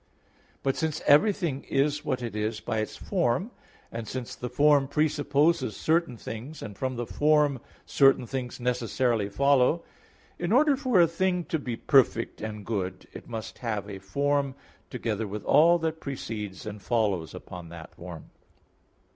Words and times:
But 0.63 0.75
since 0.75 0.99
everything 1.05 1.63
is 1.65 2.03
what 2.03 2.23
it 2.23 2.35
is 2.35 2.59
by 2.59 2.79
its 2.79 2.97
form 2.97 3.51
(and 3.91 4.07
since 4.07 4.33
the 4.33 4.49
form 4.49 4.87
presupposes 4.87 5.77
certain 5.77 6.17
things, 6.17 6.63
and 6.63 6.75
from 6.75 6.95
the 6.95 7.05
form 7.05 7.59
certain 7.85 8.25
things 8.25 8.59
necessarily 8.59 9.29
follow), 9.29 9.83
in 10.39 10.51
order 10.51 10.75
for 10.75 10.99
a 10.99 11.07
thing 11.07 11.43
to 11.43 11.59
be 11.59 11.75
perfect 11.75 12.41
and 12.41 12.65
good 12.65 13.07
it 13.13 13.29
must 13.29 13.59
have 13.59 13.87
a 13.87 13.99
form, 13.99 14.55
together 14.89 15.27
with 15.27 15.43
all 15.45 15.77
that 15.77 15.99
precedes 16.01 16.65
and 16.65 16.81
follows 16.81 17.35
upon 17.35 17.69
that 17.69 17.93
form. 17.93 18.31